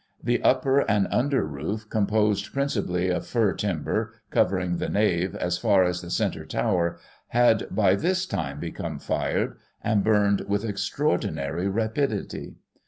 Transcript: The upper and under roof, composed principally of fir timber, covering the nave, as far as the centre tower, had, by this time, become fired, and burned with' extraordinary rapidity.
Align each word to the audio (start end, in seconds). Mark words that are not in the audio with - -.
The 0.23 0.41
upper 0.41 0.79
and 0.89 1.07
under 1.11 1.45
roof, 1.45 1.87
composed 1.87 2.51
principally 2.51 3.09
of 3.11 3.27
fir 3.27 3.53
timber, 3.53 4.15
covering 4.31 4.77
the 4.77 4.89
nave, 4.89 5.35
as 5.35 5.59
far 5.59 5.83
as 5.83 6.01
the 6.01 6.09
centre 6.09 6.43
tower, 6.43 6.97
had, 7.27 7.67
by 7.69 7.93
this 7.93 8.25
time, 8.25 8.59
become 8.59 8.97
fired, 8.97 9.57
and 9.83 10.03
burned 10.03 10.41
with' 10.47 10.65
extraordinary 10.65 11.67
rapidity. 11.67 12.55